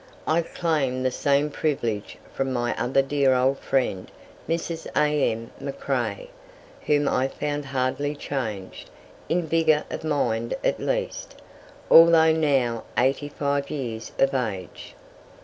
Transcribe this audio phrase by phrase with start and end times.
[0.25, 4.11] I claimed the same privilege from my other dear old friend,
[4.49, 4.87] Mrs.
[4.97, 5.51] A.M.
[5.61, 6.29] McCrae,
[6.87, 8.89] whom I found hardly changed,
[9.29, 11.35] in vigour of mind at least,
[11.91, 14.95] although now eighty five years of age.